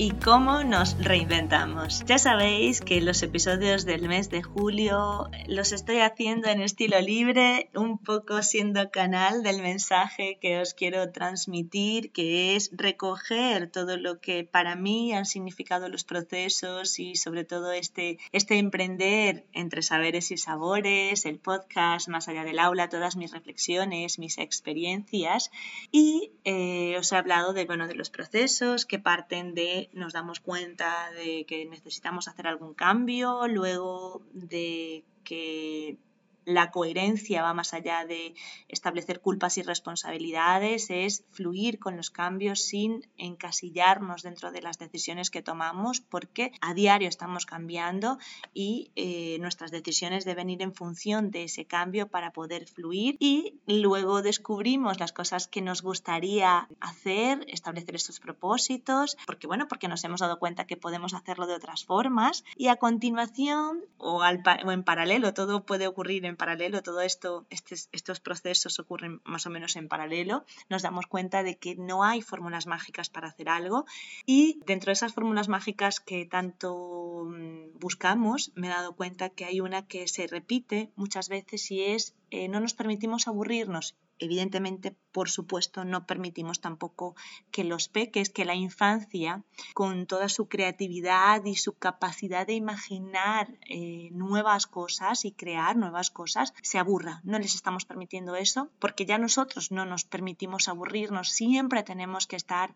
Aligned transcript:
Y 0.00 0.12
cómo 0.12 0.64
nos 0.64 0.96
reinventamos. 1.04 2.02
Ya 2.06 2.16
sabéis 2.16 2.80
que 2.80 3.02
los 3.02 3.22
episodios 3.22 3.84
del 3.84 4.08
mes 4.08 4.30
de 4.30 4.42
julio 4.42 5.28
los 5.46 5.72
estoy 5.72 5.98
haciendo 5.98 6.48
en 6.48 6.62
estilo 6.62 6.98
libre, 7.02 7.68
un 7.74 7.98
poco 7.98 8.42
siendo 8.42 8.90
canal 8.90 9.42
del 9.42 9.60
mensaje 9.60 10.38
que 10.40 10.58
os 10.58 10.72
quiero 10.72 11.12
transmitir, 11.12 12.12
que 12.12 12.56
es 12.56 12.70
recoger 12.72 13.70
todo 13.70 13.98
lo 13.98 14.20
que 14.20 14.42
para 14.42 14.74
mí 14.74 15.12
han 15.12 15.26
significado 15.26 15.90
los 15.90 16.04
procesos 16.04 16.98
y 16.98 17.16
sobre 17.16 17.44
todo 17.44 17.70
este, 17.72 18.16
este 18.32 18.56
emprender 18.56 19.44
entre 19.52 19.82
saberes 19.82 20.30
y 20.30 20.38
sabores, 20.38 21.26
el 21.26 21.38
podcast 21.38 22.08
más 22.08 22.26
allá 22.26 22.44
del 22.44 22.58
aula, 22.58 22.88
todas 22.88 23.16
mis 23.16 23.32
reflexiones, 23.32 24.18
mis 24.18 24.38
experiencias 24.38 25.50
y 25.92 26.32
eh, 26.44 26.96
os 26.98 27.12
he 27.12 27.16
hablado 27.16 27.52
de, 27.52 27.66
bueno, 27.66 27.86
de 27.86 27.96
los 27.96 28.08
procesos 28.08 28.86
que 28.86 28.98
parten 28.98 29.54
de 29.54 29.89
nos 29.92 30.12
damos 30.12 30.40
cuenta 30.40 31.10
de 31.12 31.44
que 31.46 31.66
necesitamos 31.66 32.28
hacer 32.28 32.46
algún 32.46 32.74
cambio, 32.74 33.46
luego 33.48 34.22
de 34.32 35.04
que 35.24 35.98
la 36.44 36.70
coherencia 36.70 37.42
va 37.42 37.54
más 37.54 37.74
allá 37.74 38.04
de 38.04 38.34
establecer 38.68 39.20
culpas 39.20 39.58
y 39.58 39.62
responsabilidades, 39.62 40.90
es 40.90 41.24
fluir 41.30 41.78
con 41.78 41.96
los 41.96 42.10
cambios 42.10 42.62
sin 42.62 43.06
encasillarnos 43.16 44.22
dentro 44.22 44.52
de 44.52 44.62
las 44.62 44.78
decisiones 44.78 45.30
que 45.30 45.42
tomamos, 45.42 46.00
porque 46.00 46.52
a 46.60 46.74
diario 46.74 47.08
estamos 47.08 47.46
cambiando 47.46 48.18
y 48.54 48.90
eh, 48.96 49.38
nuestras 49.40 49.70
decisiones 49.70 50.24
deben 50.24 50.50
ir 50.50 50.62
en 50.62 50.74
función 50.74 51.30
de 51.30 51.44
ese 51.44 51.66
cambio 51.66 52.08
para 52.08 52.32
poder 52.32 52.66
fluir. 52.66 53.16
Y 53.18 53.60
luego 53.66 54.22
descubrimos 54.22 55.00
las 55.00 55.12
cosas 55.12 55.48
que 55.48 55.62
nos 55.62 55.82
gustaría 55.82 56.68
hacer, 56.80 57.44
establecer 57.48 57.94
estos 57.94 58.20
propósitos, 58.20 59.16
porque 59.26 59.46
bueno, 59.46 59.68
porque 59.68 59.88
nos 59.88 60.04
hemos 60.04 60.20
dado 60.20 60.38
cuenta 60.38 60.66
que 60.66 60.76
podemos 60.76 61.14
hacerlo 61.14 61.46
de 61.46 61.54
otras 61.54 61.84
formas. 61.84 62.44
Y 62.56 62.68
a 62.68 62.76
continuación 62.76 63.84
o, 63.98 64.22
o 64.22 64.70
en 64.72 64.84
paralelo, 64.84 65.34
todo 65.34 65.64
puede 65.64 65.86
ocurrir 65.86 66.24
en 66.24 66.29
paralelo, 66.36 66.82
todo 66.82 67.00
esto, 67.00 67.46
estos 67.50 68.20
procesos 68.20 68.78
ocurren 68.78 69.20
más 69.24 69.46
o 69.46 69.50
menos 69.50 69.76
en 69.76 69.88
paralelo, 69.88 70.44
nos 70.68 70.82
damos 70.82 71.06
cuenta 71.06 71.42
de 71.42 71.56
que 71.56 71.76
no 71.76 72.04
hay 72.04 72.22
fórmulas 72.22 72.66
mágicas 72.66 73.08
para 73.08 73.28
hacer 73.28 73.48
algo 73.48 73.86
y 74.26 74.60
dentro 74.66 74.90
de 74.90 74.94
esas 74.94 75.12
fórmulas 75.12 75.48
mágicas 75.48 76.00
que 76.00 76.26
tanto 76.26 77.24
mm, 77.26 77.78
buscamos, 77.78 78.52
me 78.54 78.68
he 78.68 78.70
dado 78.70 78.94
cuenta 78.94 79.30
que 79.30 79.44
hay 79.44 79.60
una 79.60 79.86
que 79.86 80.08
se 80.08 80.26
repite 80.26 80.90
muchas 80.96 81.28
veces 81.28 81.70
y 81.70 81.82
es 81.82 82.14
eh, 82.30 82.48
no 82.48 82.60
nos 82.60 82.74
permitimos 82.74 83.26
aburrirnos. 83.26 83.96
Evidentemente, 84.18 84.94
por 85.12 85.28
supuesto, 85.28 85.84
no 85.84 86.06
permitimos 86.06 86.60
tampoco 86.60 87.14
que 87.50 87.64
los 87.64 87.88
peques, 87.88 88.30
que 88.30 88.44
la 88.44 88.54
infancia, 88.54 89.42
con 89.74 90.06
toda 90.06 90.28
su 90.28 90.48
creatividad 90.48 91.44
y 91.44 91.56
su 91.56 91.72
capacidad 91.74 92.46
de 92.46 92.54
imaginar 92.54 93.58
eh, 93.68 94.08
nuevas 94.12 94.66
cosas 94.66 95.24
y 95.24 95.32
crear 95.32 95.76
nuevas 95.76 96.10
cosas, 96.10 96.54
se 96.62 96.78
aburra. 96.78 97.20
No 97.24 97.38
les 97.38 97.54
estamos 97.54 97.84
permitiendo 97.84 98.36
eso 98.36 98.70
porque 98.78 99.06
ya 99.06 99.18
nosotros 99.18 99.70
no 99.70 99.84
nos 99.84 100.04
permitimos 100.04 100.68
aburrirnos. 100.68 101.30
Siempre 101.30 101.82
tenemos 101.82 102.26
que 102.26 102.36
estar 102.36 102.74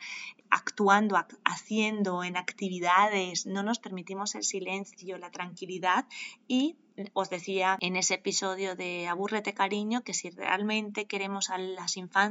actuando, 0.51 1.17
haciendo 1.45 2.25
en 2.25 2.37
actividades. 2.37 3.47
No 3.47 3.63
nos 3.63 3.79
permitimos 3.79 4.35
el 4.35 4.45
silencio, 4.45 5.19
la 5.19 5.31
tranquilidad 5.31 6.07
y 6.49 6.77
os 7.13 7.29
decía 7.29 7.77
en 7.81 7.97
ese 7.97 8.15
episodio 8.15 8.77
de 8.77 9.09
Abúrrete 9.09 9.53
cariño 9.53 10.03
que 10.03 10.15
si 10.15 10.31
realmente 10.31 11.07
queremos 11.07 11.51
a 11.51 11.59
las 11.59 11.97
infancias 11.97 12.24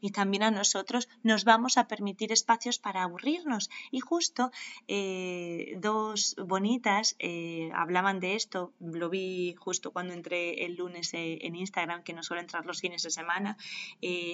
y 0.00 0.10
también 0.10 0.42
a 0.42 0.50
nosotros 0.50 1.08
nos 1.22 1.44
vamos 1.44 1.78
a 1.78 1.88
permitir 1.88 2.32
espacios 2.32 2.78
para 2.78 3.02
aburrirnos 3.02 3.70
y 3.90 4.00
justo 4.00 4.50
eh, 4.88 5.74
dos 5.78 6.36
bonitas 6.38 7.16
eh, 7.18 7.70
hablaban 7.74 8.20
de 8.20 8.34
esto 8.34 8.72
lo 8.80 9.08
vi 9.08 9.54
justo 9.58 9.92
cuando 9.92 10.12
entré 10.12 10.64
el 10.64 10.76
lunes 10.76 11.14
eh, 11.14 11.38
en 11.42 11.56
Instagram 11.56 12.02
que 12.02 12.12
no 12.12 12.22
suelo 12.22 12.42
entrar 12.42 12.66
los 12.66 12.80
fines 12.80 13.02
de 13.02 13.10
semana 13.10 13.56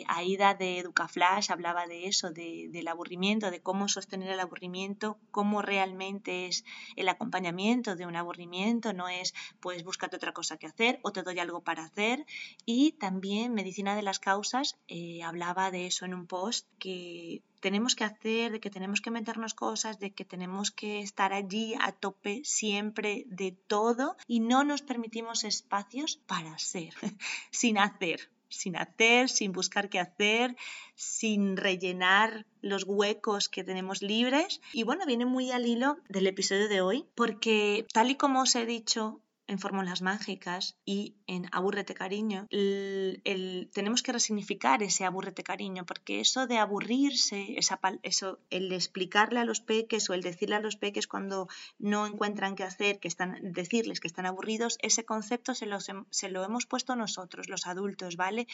Aida 0.09 0.55
de 0.55 0.78
Educaflash 0.78 1.50
hablaba 1.50 1.87
de 1.87 2.06
eso 2.06 2.31
del 2.31 2.89
aburrimiento 2.89 3.50
de 3.50 3.61
cómo 3.61 3.89
sostener 3.89 4.31
el 4.31 4.41
aburrimiento 4.41 5.19
cómo 5.31 5.62
realmente 5.62 6.47
es 6.47 6.65
el 6.97 7.09
acompañamiento 7.09 7.97
de 7.97 8.06
un 8.06 8.16
aburrimiento 8.16 8.93
no 8.93 9.09
es 9.09 9.34
pues 9.61 9.84
búscate 9.84 10.16
otra 10.16 10.33
cosa 10.33 10.56
que 10.56 10.66
hacer 10.66 10.99
o 11.03 11.12
te 11.12 11.22
doy 11.22 11.39
algo 11.39 11.62
para 11.62 11.84
hacer. 11.84 12.27
Y 12.65 12.93
también 12.93 13.55
Medicina 13.55 13.97
de 13.97 14.03
las 14.03 14.19
Causas 14.19 14.77
eh, 14.97 15.23
hablaba 15.23 15.71
de 15.71 15.87
eso 15.87 16.07
en 16.07 16.15
un 16.15 16.27
post 16.27 16.67
que 16.79 17.43
tenemos 17.61 17.95
que 17.95 18.05
hacer, 18.05 18.53
de 18.53 18.61
que 18.61 18.71
tenemos 18.71 19.03
que 19.03 19.11
meternos 19.11 19.53
cosas, 19.53 19.99
de 19.99 20.12
que 20.12 20.25
tenemos 20.25 20.71
que 20.71 21.01
estar 21.01 21.34
allí 21.34 21.75
a 21.81 21.93
tope 21.93 22.41
siempre 22.45 23.25
de 23.27 23.53
todo 23.53 24.17
y 24.27 24.41
no 24.41 24.65
nos 24.65 24.81
permitimos 24.81 25.45
espacios 25.45 26.17
para 26.27 26.59
ser, 26.59 26.95
sin 27.51 27.77
hacer 27.77 28.31
sin 28.49 28.77
hacer, 28.77 29.29
sin 29.29 29.53
buscar 29.53 29.89
qué 29.91 29.99
hacer, 29.99 30.57
sin 30.95 31.57
rellenar 31.57 32.47
los 32.63 32.84
huecos 32.84 33.49
que 33.49 33.65
tenemos 33.65 34.03
libres. 34.03 34.61
Y 34.73 34.84
bueno, 34.84 35.05
viene 35.05 35.27
muy 35.27 35.51
al 35.51 35.67
hilo 35.67 35.99
del 36.09 36.28
episodio 36.28 36.69
de 36.69 36.81
hoy, 36.81 37.05
porque 37.17 37.87
tal 37.93 38.11
y 38.11 38.15
como 38.15 38.43
os 38.43 38.55
he 38.55 38.65
dicho 38.65 39.21
en 39.49 39.59
fórmulas 39.59 40.03
mágicas 40.03 40.77
y 40.84 41.15
en 41.27 41.49
aburrete 41.53 41.95
cariño, 41.95 42.47
tenemos 42.51 44.03
que 44.03 44.12
resignificar 44.12 44.83
ese 44.83 45.05
aburrete 45.05 45.43
cariño, 45.43 45.84
porque 45.87 46.21
eso 46.21 46.47
de 46.47 46.59
aburrirse, 46.59 47.55
esa, 47.57 47.79
eso, 48.03 48.39
el 48.51 48.73
explicarle 48.73 49.41
a 49.41 49.45
los 49.45 49.61
peques 49.61 50.09
o 50.11 50.15
el 50.15 50.23
decirle 50.23 50.57
a 50.57 50.61
los 50.61 50.77
peques 50.77 51.07
cuando 51.07 51.49
no 51.79 52.07
encuentran 52.07 52.57
qué 52.57 52.65
hacer, 52.65 52.99
que 52.99 53.09
están, 53.09 53.39
decirles 53.53 54.01
que 54.01 54.09
están 54.09 54.27
aburridos, 54.27 54.79
ese 54.83 55.05
concepto 55.05 55.55
se, 55.55 55.67
se 56.11 56.28
lo 56.28 56.45
hemos 56.45 56.67
puesto 56.67 56.97
nosotros, 56.97 57.49
los 57.49 57.67
adultos, 57.67 58.17
¿vale? 58.17 58.47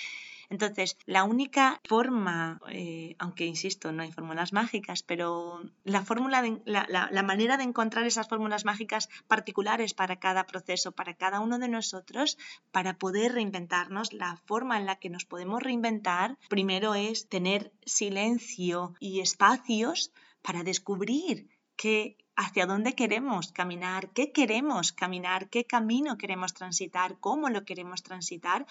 Entonces, 0.50 0.98
la 1.06 1.24
única 1.24 1.80
forma, 1.84 2.60
eh, 2.70 3.16
aunque 3.18 3.46
insisto, 3.46 3.92
no 3.92 4.02
hay 4.02 4.12
fórmulas 4.12 4.52
mágicas, 4.52 5.02
pero 5.02 5.62
la, 5.84 6.02
fórmula 6.04 6.42
la, 6.66 6.86
la 7.10 7.22
manera 7.22 7.56
de 7.56 7.64
encontrar 7.64 8.06
esas 8.06 8.28
fórmulas 8.28 8.64
mágicas 8.64 9.08
particulares 9.26 9.94
para 9.94 10.16
cada 10.16 10.46
proceso, 10.46 10.81
para 10.90 11.14
cada 11.14 11.38
uno 11.38 11.60
de 11.60 11.68
nosotros 11.68 12.36
para 12.72 12.98
poder 12.98 13.34
reinventarnos. 13.34 14.12
La 14.12 14.36
forma 14.46 14.76
en 14.78 14.86
la 14.86 14.96
que 14.96 15.10
nos 15.10 15.24
podemos 15.24 15.62
reinventar 15.62 16.36
primero 16.48 16.96
es 16.96 17.28
tener 17.28 17.72
silencio 17.84 18.94
y 18.98 19.20
espacios 19.20 20.10
para 20.42 20.64
descubrir 20.64 21.48
qué 21.76 22.16
hacia 22.36 22.66
dónde 22.66 22.94
queremos 22.94 23.52
caminar, 23.52 24.08
qué 24.10 24.32
queremos 24.32 24.92
caminar, 24.92 25.48
qué 25.48 25.64
camino 25.64 26.16
queremos 26.16 26.54
transitar, 26.54 27.16
cómo 27.20 27.50
lo 27.50 27.64
queremos 27.64 28.02
transitar. 28.02 28.66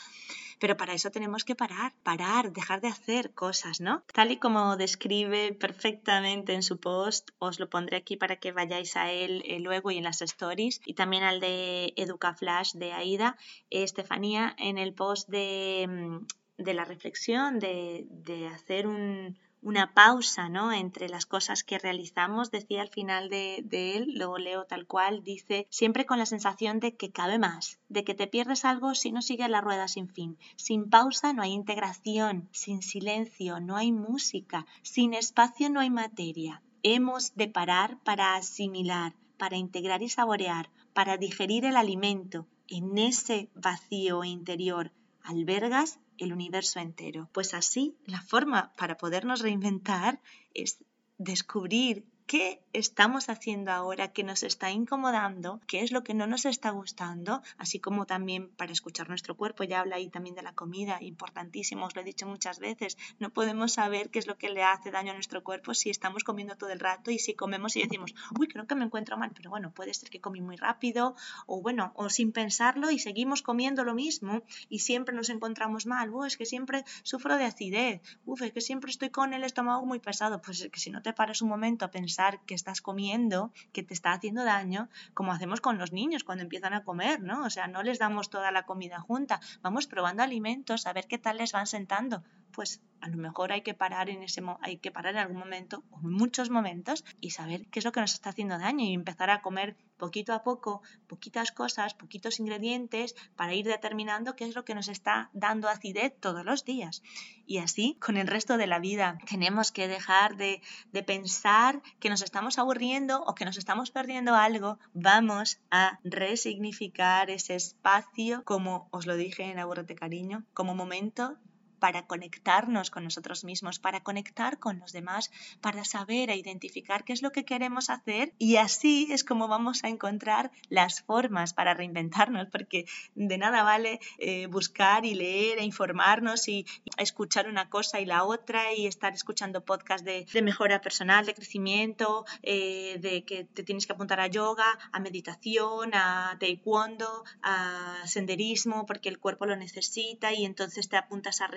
Pero 0.60 0.78
para 0.78 0.94
eso 0.94 1.12
tenemos 1.12 1.44
que 1.44 1.56
parar, 1.56 1.94
parar, 2.04 2.52
dejar 2.54 2.82
de 2.82 2.88
hacer 2.88 3.34
cosas, 3.34 3.82
¿no? 3.82 4.04
Tal 4.14 4.32
y 4.32 4.38
como 4.38 4.78
describe 4.78 5.54
perfectamente 5.54 6.54
en 6.54 6.64
su 6.64 6.80
post, 6.80 7.32
os 7.40 7.60
lo 7.60 7.70
pondré 7.70 7.98
aquí 7.98 8.18
para 8.18 8.38
que 8.38 8.52
vayáis 8.52 8.96
a 8.96 9.12
él 9.12 9.44
eh, 9.46 9.60
luego 9.60 9.92
y 9.92 9.98
en 9.98 10.04
las 10.04 10.22
stories, 10.22 10.82
y 10.86 10.94
también 10.94 11.24
al 11.24 11.40
de 11.40 11.94
Educa 11.96 12.34
Flash 12.34 12.74
de 12.74 12.94
Aida, 12.94 13.38
Estefanía, 13.70 14.56
en 14.58 14.78
el 14.78 14.94
post 14.94 15.30
de, 15.30 15.88
mm, 15.90 16.64
de 16.64 16.74
la 16.74 16.86
reflexión, 16.86 17.60
de, 17.60 18.06
de 18.10 18.48
hacer 18.48 18.88
un 18.88 19.38
una 19.62 19.94
pausa 19.94 20.50
¿no? 20.50 20.74
entre 20.74 21.08
las 21.08 21.26
cosas 21.26 21.64
que 21.64 21.78
realizamos, 21.78 22.52
decía 22.52 22.82
al 22.82 22.90
final 22.90 23.30
de, 23.30 23.64
él, 23.72 24.14
lo 24.16 24.38
leo 24.38 24.66
tal 24.66 24.88
cual, 24.88 25.24
dice, 25.24 25.68
siempre 25.70 26.06
con 26.06 26.18
la 26.18 26.26
sensación 26.26 26.80
de 26.80 26.96
que 26.96 27.12
cabe 27.12 27.38
más, 27.38 27.80
de 27.90 28.04
que 28.04 28.16
te 28.16 28.28
pierdes 28.28 28.66
algo 28.66 28.96
si 28.96 29.12
no 29.12 29.22
sigues 29.22 29.50
la 29.50 29.62
rueda 29.62 29.88
sin 29.88 30.10
fin. 30.10 30.38
Sin 30.56 30.90
pausa 30.90 31.34
no 31.34 31.44
hay 31.44 31.52
integración, 31.52 32.50
sin 32.52 32.82
silencio 32.82 33.60
no 33.60 33.78
hay 33.78 33.92
música, 33.92 34.66
sin 34.82 35.14
espacio 35.14 35.70
no 35.70 35.80
hay 35.80 35.90
materia. 35.90 36.62
Hemos 36.84 37.36
de 37.36 37.48
parar 37.48 38.00
para 38.04 38.36
asimilar, 38.36 39.14
para 39.38 39.58
integrar 39.58 40.02
y 40.02 40.10
saborear, 40.10 40.70
para 40.94 41.18
digerir 41.18 41.66
el 41.66 41.78
alimento. 41.78 42.48
En 42.68 42.98
ese 42.98 43.50
vacío 43.54 44.24
interior 44.24 44.92
albergas 45.24 46.00
el 46.18 46.34
universo 46.34 46.80
entero. 46.80 47.30
Pues 47.32 47.54
así, 47.54 47.96
la 48.06 48.22
forma 48.22 48.74
para 48.78 48.98
podernos 48.98 49.42
reinventar 49.42 50.22
es 50.54 50.78
descubrir 51.18 52.06
qué 52.32 52.62
estamos 52.72 53.28
haciendo 53.28 53.74
ahora 53.74 54.14
que 54.14 54.24
nos 54.24 54.44
está 54.44 54.72
incomodando, 54.72 55.60
qué 55.68 55.82
es 55.82 55.92
lo 55.92 56.06
que 56.06 56.14
no 56.14 56.28
nos 56.28 56.46
está 56.46 56.70
gustando, 56.70 57.42
así 57.58 57.82
como 57.82 58.06
también 58.06 58.48
para 58.56 58.72
escuchar 58.72 59.10
nuestro 59.10 59.36
cuerpo. 59.36 59.66
Ya 59.66 59.82
habla 59.82 59.98
ahí 59.98 60.08
también 60.08 60.36
de 60.36 60.42
la 60.42 60.54
comida, 60.54 60.98
importantísimo, 61.02 61.86
os 61.86 61.94
lo 61.94 62.00
he 62.00 62.06
dicho 62.06 62.26
muchas 62.26 62.60
veces. 62.60 62.98
No 63.20 63.32
podemos 63.32 63.74
saber 63.74 64.10
qué 64.12 64.20
es 64.20 64.28
lo 64.28 64.38
que 64.38 64.48
le 64.48 64.64
hace 64.64 64.92
daño 64.92 65.12
a 65.12 65.14
nuestro 65.14 65.44
cuerpo 65.44 65.74
si 65.74 65.90
estamos 65.90 66.24
comiendo 66.24 66.56
todo 66.56 66.70
el 66.70 66.80
rato 66.80 67.12
y 67.12 67.20
si 67.20 67.34
comemos 67.34 67.76
y 67.76 67.82
decimos, 67.84 68.16
uy, 68.40 68.48
creo 68.48 68.66
que 68.66 68.76
me 68.76 68.86
encuentro 68.86 69.18
mal, 69.18 69.32
pero 69.36 69.50
bueno, 69.50 69.74
puede 69.74 69.94
ser 69.94 70.10
que 70.10 70.22
comí 70.22 70.40
muy 70.40 70.56
rápido 70.56 71.18
o 71.48 71.62
bueno, 71.62 71.92
o 71.96 72.10
sin 72.10 72.32
pensarlo 72.32 72.92
y 72.92 73.00
seguimos 73.00 73.42
comiendo 73.42 73.84
lo 73.84 73.94
mismo 73.94 74.42
y 74.70 74.80
siempre 74.80 75.14
nos 75.14 75.28
encontramos 75.28 75.86
mal. 75.86 76.10
Uy, 76.14 76.28
es 76.28 76.38
que 76.38 76.46
siempre 76.46 76.86
sufro 77.04 77.36
de 77.36 77.44
acidez, 77.44 78.02
uf, 78.24 78.42
es 78.42 78.54
que 78.54 78.62
siempre 78.62 78.90
estoy 78.90 79.10
con 79.10 79.34
el 79.34 79.44
estómago 79.44 79.86
muy 79.86 80.00
pesado. 80.00 80.42
Pues 80.42 80.62
es 80.62 80.72
que 80.72 80.80
si 80.80 80.92
no 80.92 81.02
te 81.02 81.12
paras 81.12 81.42
un 81.42 81.50
momento 81.50 81.84
a 81.84 81.92
pensar 81.92 82.21
que 82.46 82.56
estás 82.56 82.82
comiendo, 82.82 83.52
que 83.74 83.84
te 83.84 83.94
está 83.94 84.14
haciendo 84.14 84.44
daño, 84.44 84.90
como 85.14 85.32
hacemos 85.34 85.62
con 85.62 85.78
los 85.78 85.92
niños 85.92 86.24
cuando 86.24 86.44
empiezan 86.44 86.74
a 86.74 86.84
comer, 86.84 87.22
¿no? 87.22 87.44
O 87.44 87.50
sea, 87.50 87.68
no 87.68 87.84
les 87.84 88.00
damos 88.00 88.30
toda 88.30 88.52
la 88.52 88.64
comida 88.64 89.00
junta, 89.00 89.40
vamos 89.62 89.88
probando 89.88 90.24
alimentos 90.24 90.86
a 90.86 90.94
ver 90.94 91.08
qué 91.08 91.18
tal 91.18 91.38
les 91.38 91.52
van 91.52 91.68
sentando. 91.68 92.24
Pues 92.52 92.82
a 93.02 93.10
lo 93.10 93.18
mejor 93.18 93.52
hay 93.52 93.62
que 93.62 93.74
parar 93.74 94.10
en 94.10 94.24
ese 94.24 94.42
hay 94.62 94.78
que 94.78 94.92
parar 94.92 95.16
en 95.16 95.22
algún 95.22 95.40
momento 95.40 95.84
o 95.92 95.98
muchos 95.98 96.50
momentos 96.50 97.04
y 97.20 97.32
saber 97.32 97.68
qué 97.68 97.80
es 97.80 97.86
lo 97.86 97.92
que 97.92 98.02
nos 98.02 98.14
está 98.14 98.30
haciendo 98.30 98.58
daño 98.58 98.86
y 98.86 98.94
empezar 98.94 99.30
a 99.30 99.42
comer 99.42 99.76
poquito 99.98 100.34
a 100.34 100.44
poco, 100.44 100.82
poquitas 101.08 101.52
cosas, 101.52 101.94
poquitos 101.94 102.40
ingredientes 102.40 103.16
para 103.36 103.54
ir 103.54 103.66
determinando 103.66 104.36
qué 104.36 104.46
es 104.46 104.56
lo 104.56 104.66
que 104.66 104.76
nos 104.76 104.88
está 104.88 105.30
dando 105.34 105.68
acidez 105.68 106.14
todos 106.20 106.46
los 106.46 106.66
días. 106.66 107.04
Y 107.46 107.58
así 107.58 107.98
con 108.00 108.18
el 108.18 108.28
resto 108.28 108.58
de 108.58 108.68
la 108.68 108.80
vida 108.80 109.18
tenemos 109.30 109.72
que 109.72 109.88
dejar 109.88 110.38
de, 110.38 110.62
de 110.92 111.04
pensar 111.04 111.82
que 112.00 112.10
nos 112.10 112.22
estamos 112.22 112.58
aburriendo 112.58 113.24
o 113.24 113.36
que 113.36 113.46
nos 113.46 113.58
estamos 113.58 113.92
perdiendo 113.92 114.36
algo. 114.36 114.80
Vamos 114.94 115.60
a 115.70 116.00
resignificar 116.04 117.30
ese 117.30 117.56
espacio, 117.56 118.44
como 118.44 118.88
os 118.92 119.06
lo 119.06 119.16
dije 119.16 119.44
en 119.44 119.60
Aburrete 119.60 119.96
Cariño, 119.96 120.46
como 120.54 120.76
momento 120.76 121.38
para 121.82 122.06
conectarnos 122.06 122.92
con 122.92 123.04
nosotros 123.04 123.44
mismos, 123.44 123.80
para 123.80 124.02
conectar 124.02 124.60
con 124.60 124.78
los 124.78 124.92
demás, 124.92 125.32
para 125.62 125.84
saber 125.84 126.30
e 126.30 126.38
identificar 126.38 127.04
qué 127.04 127.12
es 127.12 127.24
lo 127.24 127.32
que 127.32 127.44
queremos 127.44 127.90
hacer. 127.90 128.34
Y 128.38 128.58
así 128.58 129.08
es 129.10 129.24
como 129.24 129.48
vamos 129.48 129.84
a 129.84 129.90
encontrar 129.90 130.52
las 130.70 131.02
formas 131.02 131.54
para 131.54 131.74
reinventarnos, 131.74 132.48
porque 132.52 132.86
de 133.16 133.38
nada 133.40 133.64
vale 133.64 134.00
eh, 134.20 134.46
buscar 134.46 135.06
y 135.06 135.16
leer 135.16 135.58
e 135.58 135.64
informarnos 135.64 136.48
y, 136.48 136.66
escuchar 136.98 137.48
una 137.48 137.68
cosa 137.68 138.00
y 138.00 138.06
la 138.06 138.26
otra 138.26 138.74
y 138.74 138.86
estar 138.86 139.14
escuchando 139.14 139.66
podcasts 139.66 140.06
de, 140.06 140.26
mejora 140.44 140.82
personal, 140.82 141.26
de 141.26 141.34
crecimiento, 141.34 142.26
eh, 142.44 142.98
de 143.00 143.24
que 143.24 143.46
te 143.46 143.64
tienes 143.64 143.88
que 143.88 143.94
apuntar 143.94 144.20
a 144.20 144.28
yoga, 144.28 144.78
a 144.92 145.00
meditación, 145.00 145.96
a 145.96 146.38
taekwondo, 146.40 147.24
a 147.42 148.04
senderismo, 148.06 148.86
porque 148.86 149.10
el 149.10 149.18
cuerpo 149.18 149.48
lo 149.48 149.56
necesita 149.56 150.32
y 150.32 150.46
entonces 150.46 150.90
te 150.90 150.98
apuntas 150.98 151.42
a 151.42 151.48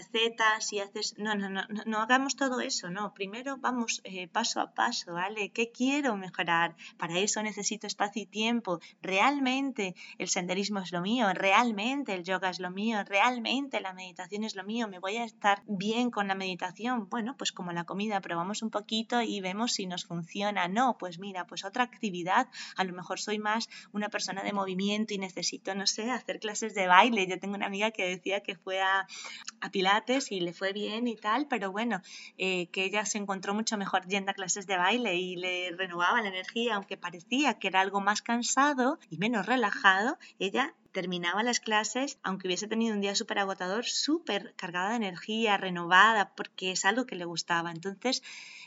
y 0.70 0.78
haces... 0.78 1.19
No, 1.19 1.34
no, 1.34 1.49
no, 1.49 1.64
no 1.87 1.99
hagamos 1.99 2.37
todo 2.37 2.61
eso, 2.61 2.88
no. 2.88 3.14
Primero 3.14 3.56
vamos 3.56 4.00
eh, 4.05 4.28
paso 4.28 4.61
a 4.61 4.72
paso, 4.72 5.14
¿vale? 5.14 5.50
¿Qué 5.50 5.72
quiero 5.72 6.16
mejorar? 6.16 6.76
Para 6.96 7.19
eso 7.19 7.43
necesito 7.43 7.87
espacio 7.87 8.22
y 8.22 8.26
tiempo. 8.26 8.81
Realmente 9.02 9.96
el 10.19 10.28
senderismo 10.28 10.78
es 10.81 10.93
lo 10.93 11.00
mío, 11.00 11.26
realmente 11.34 12.14
el 12.14 12.22
yoga 12.22 12.50
es 12.50 12.61
lo 12.61 12.70
mío, 12.70 13.02
realmente 13.05 13.81
la 13.81 13.93
meditación 13.93 14.44
es 14.44 14.55
lo 14.55 14.62
mío. 14.62 14.87
¿Me 14.87 15.00
voy 15.00 15.16
a 15.16 15.25
estar 15.25 15.62
bien 15.66 16.11
con 16.11 16.28
la 16.28 16.37
meditación? 16.37 17.08
Bueno, 17.08 17.37
pues 17.37 17.50
como 17.50 17.72
la 17.72 17.84
comida, 17.84 18.20
probamos 18.20 18.62
un 18.62 18.70
poquito 18.70 19.20
y 19.20 19.40
vemos 19.40 19.72
si 19.72 19.87
nos 19.87 20.05
funciona. 20.05 20.69
No, 20.69 20.96
pues 20.96 21.19
mira, 21.19 21.46
pues 21.46 21.64
otra 21.64 21.82
actividad. 21.82 22.49
A 22.76 22.84
lo 22.84 22.93
mejor 22.93 23.19
soy 23.19 23.38
más 23.38 23.69
una 23.93 24.08
persona 24.08 24.43
de 24.43 24.52
movimiento 24.52 25.12
y 25.12 25.19
necesito, 25.19 25.75
no 25.75 25.87
sé, 25.87 26.11
hacer 26.11 26.38
clases 26.38 26.75
de 26.75 26.87
baile. 26.87 27.26
Yo 27.26 27.40
tengo 27.40 27.56
una 27.56 27.66
amiga 27.66 27.90
que 27.90 28.06
decía 28.06 28.40
que 28.40 28.55
fue 28.55 28.81
a, 28.81 29.06
a 29.61 29.70
Pilates 29.70 30.03
y 30.06 30.40
le 30.40 30.52
fue 30.52 30.72
bien 30.72 31.08
y 31.08 31.16
tal, 31.16 31.46
pero 31.48 31.72
bueno, 31.72 32.02
eh, 32.36 32.68
que 32.68 32.84
ella 32.84 33.06
se 33.06 33.18
encontró 33.18 33.54
mucho 33.54 33.78
mejor 33.78 34.06
yendo 34.06 34.32
a 34.32 34.34
clases 34.34 34.66
de 34.66 34.76
baile 34.76 35.14
y 35.14 35.36
le 35.36 35.70
renovaba 35.70 36.20
la 36.20 36.28
energía, 36.28 36.74
aunque 36.74 36.96
parecía 36.98 37.58
que 37.58 37.68
era 37.68 37.80
algo 37.80 38.00
más 38.00 38.20
cansado 38.20 38.98
y 39.08 39.16
menos 39.16 39.46
relajado, 39.46 40.18
ella 40.38 40.74
terminaba 40.92 41.42
las 41.42 41.58
clases, 41.58 42.18
aunque 42.22 42.48
hubiese 42.48 42.68
tenido 42.68 42.94
un 42.94 43.00
día 43.00 43.14
súper 43.14 43.38
agotador, 43.38 43.86
súper 43.86 44.54
cargada 44.56 44.90
de 44.90 44.96
energía, 44.96 45.56
renovada, 45.56 46.34
porque 46.36 46.72
es 46.72 46.84
algo 46.84 47.06
que 47.06 47.16
le 47.16 47.24
gustaba. 47.24 47.70
Entonces, 47.70 48.22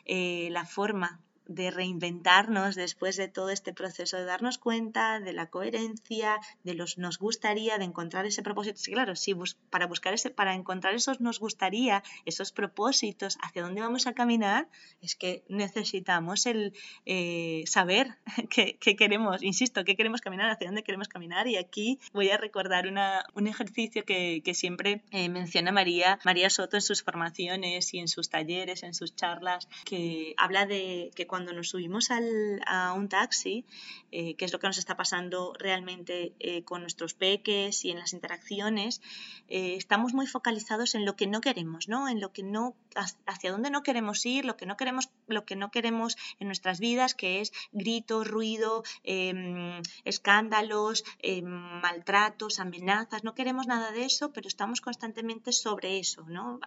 eh, 0.05 0.49
la 0.51 0.65
forma 0.65 1.21
de 1.47 1.71
reinventarnos 1.71 2.75
después 2.75 3.17
de 3.17 3.27
todo 3.27 3.49
este 3.49 3.73
proceso, 3.73 4.17
de 4.17 4.25
darnos 4.25 4.57
cuenta 4.57 5.19
de 5.19 5.33
la 5.33 5.47
coherencia, 5.47 6.39
de 6.63 6.73
los 6.73 6.97
nos 6.97 7.17
gustaría, 7.17 7.77
de 7.77 7.85
encontrar 7.85 8.25
ese 8.25 8.43
propósito. 8.43 8.77
Sí, 8.79 8.91
claro, 8.91 9.15
sí, 9.15 9.35
para 9.69 9.87
buscar 9.87 10.13
ese, 10.13 10.29
para 10.29 10.53
encontrar 10.53 10.93
esos 10.93 11.21
nos 11.21 11.39
gustaría, 11.39 12.03
esos 12.25 12.51
propósitos, 12.51 13.37
hacia 13.41 13.63
dónde 13.63 13.81
vamos 13.81 14.07
a 14.07 14.13
caminar, 14.13 14.67
es 15.01 15.15
que 15.15 15.43
necesitamos 15.47 16.45
el 16.45 16.73
eh, 17.05 17.63
saber 17.65 18.17
qué, 18.49 18.77
queremos, 18.77 19.43
insisto, 19.43 19.83
qué 19.83 19.95
queremos 19.95 20.21
caminar, 20.21 20.49
hacia 20.49 20.67
dónde 20.67 20.83
queremos 20.83 21.07
caminar. 21.07 21.47
Y 21.47 21.57
aquí 21.57 21.99
voy 22.13 22.29
a 22.29 22.37
recordar 22.37 22.87
una, 22.87 23.25
un 23.33 23.47
ejercicio 23.47 24.03
que, 24.05 24.41
que 24.43 24.53
siempre 24.53 25.03
eh, 25.11 25.29
menciona 25.29 25.71
María, 25.71 26.19
María 26.25 26.49
Soto 26.49 26.77
en 26.77 26.81
sus 26.81 27.03
formaciones 27.03 27.93
y 27.93 27.99
en 27.99 28.07
sus 28.07 28.29
talleres, 28.29 28.83
en 28.83 28.93
sus 28.93 29.15
charlas, 29.15 29.67
que 29.85 30.33
habla 30.37 30.65
de 30.65 31.11
que 31.15 31.27
cuando 31.27 31.36
cuando 31.37 31.53
nos 31.53 31.69
subimos 31.69 32.09
a 32.09 32.93
un 32.93 33.09
taxi, 33.09 33.63
eh, 34.09 34.35
que 34.37 34.45
es 34.45 34.53
lo 34.53 34.59
que 34.59 34.65
nos 34.65 34.79
está 34.79 34.97
pasando 34.97 35.53
realmente 35.59 36.33
eh, 36.39 36.63
con 36.63 36.81
nuestros 36.81 37.13
peques 37.13 37.85
y 37.85 37.91
en 37.91 37.99
las 37.99 38.13
interacciones, 38.13 39.01
eh, 39.49 39.75
estamos 39.75 40.13
muy 40.13 40.25
focalizados 40.25 40.95
en 40.95 41.05
lo 41.05 41.15
que 41.15 41.27
no 41.27 41.39
queremos, 41.39 41.89
¿no? 41.89 42.09
En 42.09 42.19
lo 42.19 42.31
que 42.31 42.41
no, 42.41 42.75
hacia 43.27 43.51
dónde 43.51 43.69
no 43.69 43.83
queremos 43.83 44.25
ir, 44.25 44.45
lo 44.45 44.57
que 44.57 44.65
no 44.65 44.77
queremos, 44.77 45.11
lo 45.27 45.45
que 45.45 45.55
no 45.55 45.69
queremos 45.69 46.17
en 46.39 46.47
nuestras 46.47 46.79
vidas, 46.79 47.13
que 47.13 47.41
es 47.41 47.51
gritos, 47.71 48.27
ruido, 48.27 48.83
em, 49.03 49.81
escándalos, 50.05 51.03
em, 51.19 51.45
maltratos, 51.45 52.59
amenazas. 52.59 53.23
No 53.23 53.35
queremos 53.35 53.67
nada 53.67 53.91
de 53.91 54.05
eso, 54.05 54.33
pero 54.33 54.47
estamos 54.47 54.81
constantemente 54.81 55.51
sobre 55.51 55.99
eso, 55.99 56.25
¿no? 56.27 56.59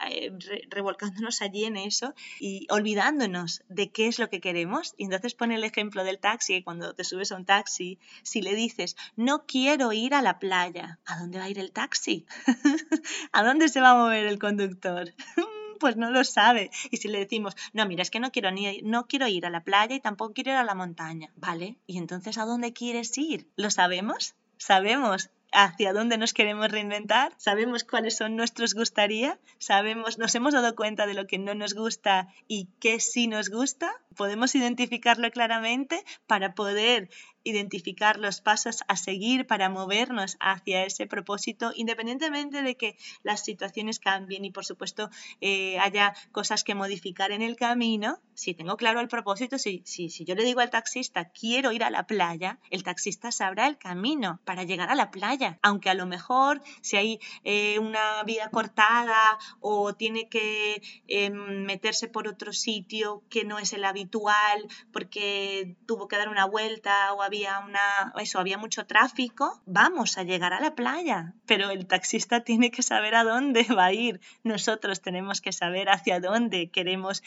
revolcándonos 0.68 1.42
allí 1.42 1.64
en 1.64 1.76
eso 1.76 2.14
y 2.38 2.66
olvidándonos 2.70 3.62
de 3.68 3.90
qué 3.90 4.06
es 4.06 4.18
lo 4.18 4.28
que 4.28 4.40
queremos 4.40 4.59
y 4.96 5.04
entonces 5.04 5.34
pone 5.34 5.54
el 5.54 5.64
ejemplo 5.64 6.04
del 6.04 6.18
taxi, 6.18 6.62
cuando 6.62 6.94
te 6.94 7.04
subes 7.04 7.32
a 7.32 7.36
un 7.36 7.44
taxi, 7.44 7.98
si 8.22 8.42
le 8.42 8.54
dices, 8.54 8.96
no 9.16 9.46
quiero 9.46 9.92
ir 9.92 10.14
a 10.14 10.22
la 10.22 10.38
playa, 10.38 10.98
¿a 11.04 11.18
dónde 11.18 11.38
va 11.38 11.44
a 11.44 11.50
ir 11.50 11.58
el 11.58 11.72
taxi? 11.72 12.26
¿A 13.32 13.42
dónde 13.42 13.68
se 13.68 13.80
va 13.80 13.90
a 13.90 13.94
mover 13.94 14.26
el 14.26 14.38
conductor? 14.38 15.12
pues 15.80 15.96
no 15.96 16.10
lo 16.10 16.22
sabe. 16.24 16.70
Y 16.90 16.98
si 16.98 17.08
le 17.08 17.18
decimos, 17.18 17.56
no, 17.72 17.86
mira, 17.86 18.02
es 18.02 18.10
que 18.10 18.20
no 18.20 18.30
quiero, 18.30 18.50
ni, 18.52 18.82
no 18.82 19.06
quiero 19.06 19.26
ir 19.26 19.46
a 19.46 19.50
la 19.50 19.64
playa 19.64 19.96
y 19.96 20.00
tampoco 20.00 20.34
quiero 20.34 20.52
ir 20.52 20.58
a 20.58 20.64
la 20.64 20.74
montaña, 20.74 21.32
¿vale? 21.36 21.78
¿Y 21.86 21.98
entonces 21.98 22.38
a 22.38 22.44
dónde 22.44 22.72
quieres 22.72 23.16
ir? 23.18 23.48
¿Lo 23.56 23.70
sabemos? 23.70 24.34
¿Sabemos 24.58 25.30
hacia 25.52 25.92
dónde 25.92 26.18
nos 26.18 26.32
queremos 26.32 26.70
reinventar, 26.70 27.32
sabemos 27.36 27.84
cuáles 27.84 28.16
son 28.16 28.36
nuestros 28.36 28.74
gustaría, 28.74 29.38
sabemos, 29.58 30.18
nos 30.18 30.34
hemos 30.34 30.54
dado 30.54 30.74
cuenta 30.76 31.06
de 31.06 31.14
lo 31.14 31.26
que 31.26 31.38
no 31.38 31.54
nos 31.54 31.74
gusta 31.74 32.28
y 32.46 32.68
qué 32.78 33.00
sí 33.00 33.26
nos 33.26 33.50
gusta, 33.50 33.92
podemos 34.16 34.54
identificarlo 34.54 35.30
claramente 35.30 36.04
para 36.26 36.54
poder 36.54 37.08
identificar 37.42 38.18
los 38.18 38.40
pasos 38.40 38.82
a 38.88 38.96
seguir 38.96 39.46
para 39.46 39.70
movernos 39.70 40.36
hacia 40.40 40.84
ese 40.84 41.06
propósito, 41.06 41.72
independientemente 41.74 42.62
de 42.62 42.76
que 42.76 42.96
las 43.22 43.44
situaciones 43.44 43.98
cambien 43.98 44.44
y 44.44 44.50
por 44.50 44.64
supuesto 44.64 45.10
eh, 45.40 45.78
haya 45.78 46.14
cosas 46.32 46.64
que 46.64 46.74
modificar 46.74 47.32
en 47.32 47.42
el 47.42 47.56
camino. 47.56 48.20
Si 48.34 48.54
tengo 48.54 48.76
claro 48.76 49.00
el 49.00 49.08
propósito, 49.08 49.58
si, 49.58 49.82
si, 49.84 50.10
si 50.10 50.24
yo 50.24 50.34
le 50.34 50.44
digo 50.44 50.60
al 50.60 50.70
taxista 50.70 51.30
quiero 51.30 51.72
ir 51.72 51.84
a 51.84 51.90
la 51.90 52.06
playa, 52.06 52.58
el 52.70 52.82
taxista 52.82 53.32
sabrá 53.32 53.66
el 53.66 53.78
camino 53.78 54.40
para 54.44 54.64
llegar 54.64 54.90
a 54.90 54.94
la 54.94 55.10
playa, 55.10 55.58
aunque 55.62 55.90
a 55.90 55.94
lo 55.94 56.06
mejor 56.06 56.62
si 56.82 56.96
hay 56.96 57.20
eh, 57.44 57.78
una 57.78 58.22
vía 58.24 58.50
cortada 58.50 59.38
o 59.60 59.94
tiene 59.94 60.28
que 60.28 60.82
em, 61.06 61.64
meterse 61.64 62.08
por 62.08 62.28
otro 62.28 62.52
sitio 62.52 63.22
que 63.28 63.44
no 63.44 63.58
es 63.58 63.72
el 63.72 63.84
habitual 64.00 64.66
porque 64.92 65.76
tuvo 65.86 66.08
que 66.08 66.16
dar 66.16 66.28
una 66.28 66.46
vuelta 66.46 67.12
o 67.12 67.22
había 67.22 67.58
una, 67.60 68.12
eso, 68.20 68.38
había 68.38 68.58
mucho 68.58 68.86
tráfico, 68.86 69.60
vamos 69.66 70.18
a 70.18 70.22
llegar 70.22 70.52
a 70.52 70.60
la 70.60 70.74
playa, 70.74 71.34
pero 71.46 71.70
el 71.70 71.86
taxista 71.86 72.40
tiene 72.40 72.70
que 72.70 72.82
saber 72.82 73.14
a 73.14 73.24
dónde 73.24 73.64
va 73.76 73.86
a 73.86 73.92
ir. 73.92 74.20
Nosotros 74.42 75.02
tenemos 75.02 75.40
que 75.40 75.52
saber 75.52 75.90
hacia 75.90 76.20
dónde 76.20 76.70
queremos 76.70 77.22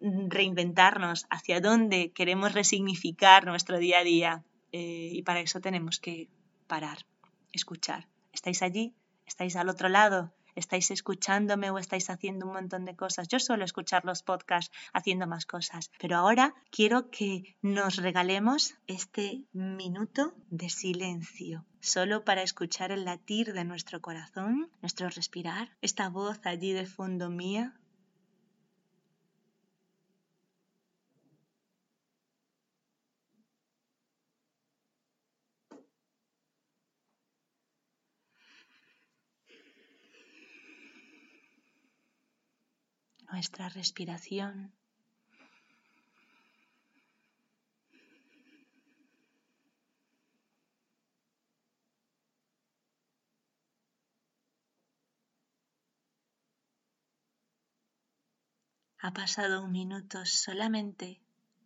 reinventarnos, 0.00 1.26
hacia 1.30 1.60
dónde 1.60 2.10
queremos 2.12 2.52
resignificar 2.52 3.44
nuestro 3.44 3.78
día 3.78 3.98
a 3.98 4.04
día. 4.04 4.44
Eh, 4.72 5.10
y 5.12 5.22
para 5.22 5.40
eso 5.40 5.60
tenemos 5.60 6.00
que 6.00 6.28
parar, 6.66 7.06
escuchar. 7.52 8.06
¿Estáis 8.32 8.62
allí? 8.62 8.94
¿Estáis 9.26 9.56
al 9.56 9.68
otro 9.68 9.88
lado? 9.88 10.32
Estáis 10.54 10.90
escuchándome 10.90 11.70
o 11.70 11.78
estáis 11.78 12.10
haciendo 12.10 12.46
un 12.46 12.52
montón 12.52 12.84
de 12.84 12.96
cosas. 12.96 13.28
Yo 13.28 13.38
suelo 13.38 13.64
escuchar 13.64 14.04
los 14.04 14.22
podcasts 14.22 14.74
haciendo 14.92 15.26
más 15.26 15.46
cosas, 15.46 15.90
pero 15.98 16.16
ahora 16.16 16.54
quiero 16.70 17.10
que 17.10 17.56
nos 17.62 17.96
regalemos 17.96 18.74
este 18.86 19.44
minuto 19.52 20.34
de 20.50 20.68
silencio, 20.68 21.64
solo 21.80 22.24
para 22.24 22.42
escuchar 22.42 22.92
el 22.92 23.04
latir 23.04 23.52
de 23.52 23.64
nuestro 23.64 24.00
corazón, 24.00 24.70
nuestro 24.82 25.08
respirar, 25.08 25.76
esta 25.80 26.08
voz 26.08 26.40
allí 26.44 26.72
de 26.72 26.86
fondo 26.86 27.30
mía 27.30 27.79
nuestra 43.32 43.68
respiración. 43.68 44.72
Ha 58.98 59.12
pasado 59.12 59.62
un 59.64 59.72
minuto 59.72 60.26
solamente. 60.26 61.20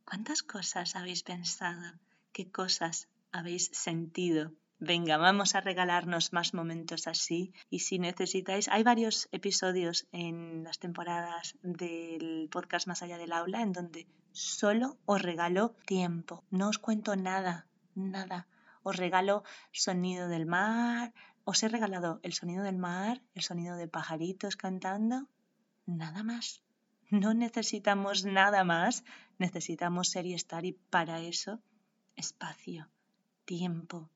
¿Cuántas 0.05 0.43
cosas 0.43 0.95
habéis 0.95 1.23
pensado? 1.23 1.99
¿Qué 2.33 2.51
cosas 2.51 3.09
habéis 3.33 3.71
sentido? 3.73 4.53
Venga, 4.81 5.19
vamos 5.19 5.55
a 5.55 5.61
regalarnos 5.61 6.33
más 6.33 6.53
momentos 6.53 7.07
así. 7.07 7.53
Y 7.71 7.79
si 7.81 7.99
necesitáis, 7.99 8.69
hay 8.69 8.83
varios 8.83 9.29
episodios 9.31 10.09
en 10.11 10.65
las 10.65 10.79
temporadas 10.81 11.57
del 11.63 12.49
podcast 12.51 12.89
Más 12.89 13.03
allá 13.03 13.17
del 13.17 13.33
aula 13.33 13.63
en 13.63 13.73
donde 13.73 14.09
solo 14.33 14.99
os 15.07 15.23
regalo 15.23 15.77
tiempo. 15.87 16.45
No 16.51 16.69
os 16.69 16.79
cuento 16.79 17.15
nada, 17.15 17.67
nada. 17.95 18.49
Os 18.83 18.97
regalo 18.97 19.45
sonido 19.71 20.29
del 20.29 20.45
mar. 20.45 21.15
Os 21.45 21.63
he 21.63 21.69
regalado 21.69 22.19
el 22.23 22.33
sonido 22.33 22.65
del 22.65 22.77
mar, 22.77 23.23
el 23.35 23.43
sonido 23.43 23.77
de 23.77 23.87
pajaritos 23.87 24.57
cantando. 24.57 25.29
Nada 25.87 26.25
más. 26.25 26.63
No 27.11 27.33
necesitamos 27.33 28.25
nada 28.25 28.65
más. 28.65 29.05
Necesitamos 29.39 30.09
ser 30.09 30.27
y 30.27 30.35
estar 30.35 30.65
y 30.65 30.73
para 30.73 31.21
eso 31.21 31.61
espacio, 32.17 32.89
tiempo 33.45 34.11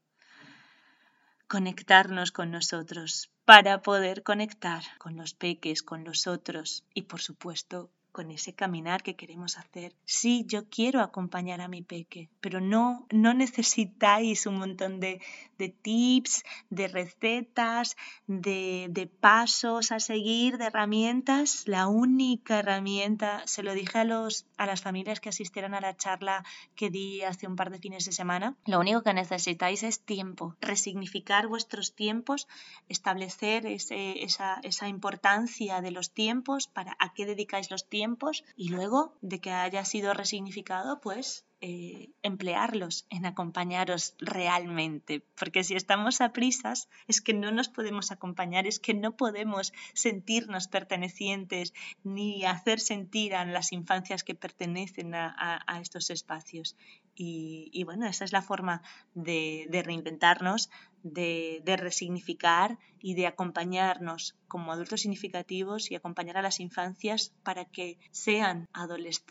conectarnos 1.48 2.30
con 2.30 2.50
nosotros, 2.50 3.30
para 3.46 3.80
poder 3.80 4.22
conectar 4.22 4.82
con 4.98 5.16
los 5.16 5.32
peques, 5.32 5.82
con 5.82 6.04
los 6.04 6.26
otros 6.26 6.84
y 6.92 7.02
por 7.02 7.20
supuesto 7.22 7.90
con 8.18 8.32
ese 8.32 8.52
caminar 8.52 9.04
que 9.04 9.14
queremos 9.14 9.58
hacer. 9.58 9.94
Sí, 10.04 10.44
yo 10.48 10.68
quiero 10.68 11.02
acompañar 11.02 11.60
a 11.60 11.68
mi 11.68 11.82
peque, 11.82 12.28
pero 12.40 12.60
no, 12.60 13.06
no 13.12 13.32
necesitáis 13.32 14.44
un 14.46 14.56
montón 14.58 14.98
de, 14.98 15.20
de 15.56 15.68
tips, 15.68 16.42
de 16.68 16.88
recetas, 16.88 17.96
de, 18.26 18.88
de, 18.90 19.06
pasos 19.06 19.92
a 19.92 20.00
seguir, 20.00 20.58
de 20.58 20.64
herramientas. 20.64 21.62
La 21.66 21.86
única 21.86 22.58
herramienta, 22.58 23.46
se 23.46 23.62
lo 23.62 23.72
dije 23.72 23.98
a, 24.00 24.04
los, 24.04 24.46
a 24.56 24.66
las 24.66 24.82
familias 24.82 25.20
que 25.20 25.28
asistieran 25.28 25.74
a 25.74 25.80
la 25.80 25.96
charla 25.96 26.44
que 26.74 26.90
di 26.90 27.22
hace 27.22 27.46
un 27.46 27.54
par 27.54 27.70
de 27.70 27.78
fines 27.78 28.04
de 28.04 28.10
semana, 28.10 28.56
lo 28.66 28.80
único 28.80 29.04
que 29.04 29.14
necesitáis 29.14 29.84
es 29.84 30.00
tiempo, 30.00 30.56
resignificar 30.60 31.46
vuestros 31.46 31.94
tiempos, 31.94 32.48
establecer 32.88 33.64
ese, 33.66 34.24
esa, 34.24 34.58
esa 34.64 34.88
importancia 34.88 35.80
de 35.80 35.92
los 35.92 36.10
tiempos, 36.10 36.66
para 36.66 36.96
a 36.98 37.12
qué 37.14 37.24
dedicáis 37.24 37.70
los 37.70 37.88
tiempos 37.88 38.07
y 38.56 38.68
luego 38.68 39.16
de 39.20 39.40
que 39.40 39.50
haya 39.50 39.84
sido 39.84 40.14
resignificado, 40.14 41.00
pues 41.00 41.44
eh, 41.60 42.10
emplearlos 42.22 43.04
en 43.10 43.26
acompañaros 43.26 44.14
realmente, 44.20 45.24
porque 45.36 45.64
si 45.64 45.74
estamos 45.74 46.20
a 46.20 46.32
prisas 46.32 46.88
es 47.08 47.20
que 47.20 47.34
no 47.34 47.50
nos 47.50 47.68
podemos 47.68 48.12
acompañar, 48.12 48.68
es 48.68 48.78
que 48.78 48.94
no 48.94 49.16
podemos 49.16 49.72
sentirnos 49.92 50.68
pertenecientes 50.68 51.74
ni 52.04 52.44
hacer 52.44 52.78
sentir 52.78 53.34
a 53.34 53.44
las 53.44 53.72
infancias 53.72 54.22
que 54.22 54.36
pertenecen 54.36 55.16
a, 55.16 55.80
estos 55.82 56.10
espacios. 56.10 56.76
Y, 57.20 57.82
bueno, 57.82 58.06
esa 58.06 58.24
es 58.24 58.32
la 58.32 58.42
forma 58.42 58.82
de, 59.14 59.66
reinventarnos, 59.84 60.70
de, 61.02 61.60
de, 61.64 61.76
resignificar 61.76 62.78
y 63.00 63.14
de 63.14 63.26
acompañarnos 63.26 64.36
como 64.46 64.72
adultos 64.72 65.00
significativos 65.00 65.90
y 65.90 65.96
acompañar 65.96 66.36
a 66.36 66.42
las 66.42 66.60
infancias 66.60 67.32
para 67.42 67.64
que 67.64 67.98
sean 68.12 68.68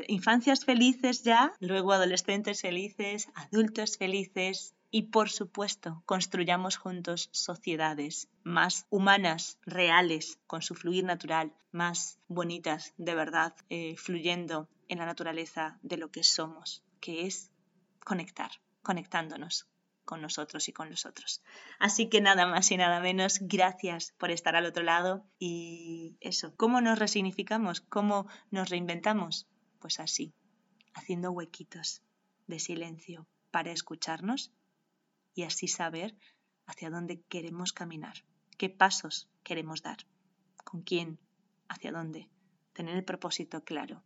infancias 0.08 0.66
felices 0.66 1.24
ya, 1.24 1.54
luego 1.60 1.94
adolescentes 1.94 2.62
felices, 2.62 3.30
adultos 3.36 3.98
felices 3.98 4.76
y 4.92 5.04
por 5.04 5.30
supuesto 5.30 6.02
construyamos 6.06 6.78
juntos 6.78 7.30
sociedades 7.32 8.30
más 8.44 8.86
humanas, 8.90 9.60
reales, 9.66 10.40
con 10.48 10.62
su 10.62 10.76
fluir 10.76 11.04
natural, 11.04 11.54
más 11.72 12.20
bonitas 12.28 12.94
de 12.98 13.16
verdad, 13.16 13.56
eh, 13.70 13.96
fluyendo 13.98 14.68
en 14.88 15.00
la 15.00 15.06
naturaleza 15.06 15.78
de 15.82 15.98
lo 15.98 16.10
que 16.12 16.24
somos, 16.24 16.84
que 17.00 17.28
es 17.28 17.52
conectar, 18.08 18.52
conectándonos 18.84 19.68
con 20.06 20.22
nosotros 20.22 20.70
y 20.70 20.72
con 20.72 20.90
los 20.90 21.06
otros. 21.06 21.44
Así 21.78 22.08
que 22.08 22.22
nada 22.22 22.48
más 22.48 22.72
y 22.72 22.78
nada 22.78 23.02
menos, 23.02 23.40
gracias 23.42 24.14
por 24.18 24.32
estar 24.32 24.56
al 24.56 24.66
otro 24.66 24.82
lado 24.82 25.26
y 25.40 26.16
eso, 26.22 26.56
¿cómo 26.56 26.80
nos 26.80 27.00
resignificamos? 27.00 27.82
¿Cómo 27.82 28.26
nos 28.50 28.70
reinventamos? 28.70 29.46
Pues 29.80 30.00
así, 30.00 30.34
haciendo 30.94 31.32
huequitos 31.32 32.02
de 32.48 32.60
silencio 32.60 33.28
para 33.52 33.74
escucharnos 33.74 34.54
y 35.36 35.44
así 35.44 35.68
saber 35.68 36.16
hacia 36.66 36.90
dónde 36.90 37.20
queremos 37.28 37.74
caminar, 37.74 38.24
qué 38.58 38.70
pasos 38.70 39.28
queremos 39.44 39.82
dar, 39.82 39.98
con 40.64 40.82
quién, 40.82 41.20
hacia 41.68 41.92
dónde, 41.92 42.30
tener 42.72 42.96
el 42.96 43.04
propósito 43.04 43.66
claro 43.66 44.02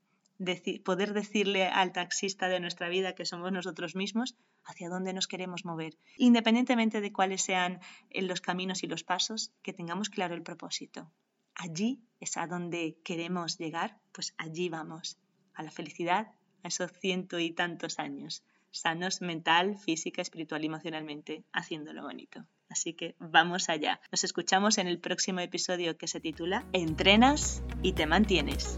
poder 0.84 1.14
decirle 1.14 1.68
al 1.68 1.92
taxista 1.92 2.50
de 2.50 2.60
nuestra 2.60 2.90
vida 2.90 3.16
que 3.16 3.26
somos 3.26 3.52
nosotros 3.52 3.96
mismos 3.96 4.36
hacia 4.64 4.90
dónde 4.90 5.14
nos 5.14 5.28
queremos 5.28 5.66
mover, 5.66 5.98
independientemente 6.18 7.02
de 7.02 7.12
cuáles 7.12 7.42
sean 7.42 7.80
eh, 8.10 8.22
los 8.22 8.42
caminos 8.42 8.84
y 8.84 8.88
los 8.88 9.04
pasos, 9.04 9.52
que 9.62 9.74
tengamos 9.74 10.10
claro 10.10 10.36
el 10.36 10.44
propósito. 10.44 11.12
Allí 11.56 12.02
es 12.20 12.38
a 12.38 12.48
donde 12.48 12.98
queremos 13.04 13.58
llegar, 13.58 14.00
pues 14.12 14.34
allí 14.38 14.70
vamos, 14.70 15.18
a 15.54 15.64
la 15.64 15.72
felicidad, 15.72 16.34
a 16.64 16.68
esos 16.68 16.92
ciento 17.00 17.40
y 17.40 17.52
tantos 17.52 18.00
años, 18.00 18.44
sanos 18.72 19.22
mental, 19.22 19.78
física, 19.78 20.22
espiritual 20.22 20.64
y 20.64 20.68
emocionalmente, 20.68 21.44
haciéndolo 21.52 22.04
bonito. 22.04 22.46
Así 22.70 22.94
que 22.94 23.16
vamos 23.20 23.68
allá. 23.70 24.00
Nos 24.12 24.24
escuchamos 24.24 24.78
en 24.78 24.88
el 24.88 25.00
próximo 25.00 25.42
episodio 25.42 25.98
que 25.98 26.08
se 26.08 26.22
titula 26.22 26.66
Entrenas 26.72 27.62
y 27.84 27.94
te 27.94 28.06
mantienes. 28.06 28.78